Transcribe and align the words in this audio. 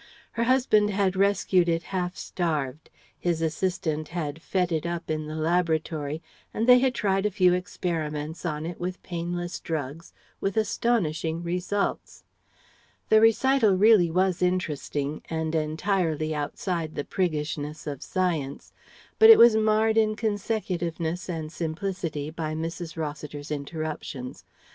Her 0.31 0.45
husband 0.45 0.89
had 0.89 1.15
rescued 1.15 1.69
it 1.69 1.83
half 1.93 2.17
starved; 2.17 2.89
his 3.19 3.39
assistant 3.39 4.07
had 4.07 4.41
fed 4.41 4.71
it 4.71 4.83
up 4.87 5.11
in 5.11 5.27
the 5.27 5.35
laboratory, 5.35 6.23
and 6.51 6.65
they 6.67 6.79
had 6.79 6.95
tried 6.95 7.27
a 7.27 7.29
few 7.29 7.53
experiments 7.53 8.43
on 8.43 8.65
it 8.65 8.79
with 8.79 9.03
painless 9.03 9.59
drugs 9.59 10.11
with 10.39 10.57
astonishing 10.57 11.43
results.] 11.43 12.23
The 13.09 13.21
recital 13.21 13.75
really 13.77 14.09
was 14.09 14.41
interesting 14.41 15.21
and 15.29 15.53
entirely 15.53 16.33
outside 16.33 16.95
the 16.95 17.03
priggishness 17.05 17.85
of 17.85 18.01
Science, 18.01 18.73
but 19.19 19.29
it 19.29 19.37
was 19.37 19.55
marred 19.55 19.97
in 19.97 20.15
consecutiveness 20.15 21.29
and 21.29 21.51
simplicity 21.51 22.31
by 22.31 22.55
Mrs. 22.55 22.97
Rossiter's 22.97 23.51
interruptions. 23.51 24.45